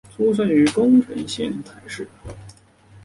[0.17, 2.07] 出身于宫城县仙台市。